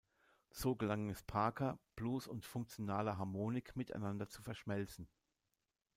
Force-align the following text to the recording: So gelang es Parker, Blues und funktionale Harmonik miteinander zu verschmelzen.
So 0.49 0.75
gelang 0.75 1.11
es 1.11 1.21
Parker, 1.21 1.77
Blues 1.95 2.27
und 2.27 2.43
funktionale 2.43 3.19
Harmonik 3.19 3.75
miteinander 3.75 4.27
zu 4.27 4.41
verschmelzen. 4.41 5.07